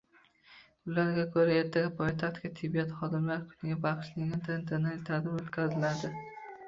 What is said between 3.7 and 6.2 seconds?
bag'ishlangan tantanali tadbir o'tkaziladi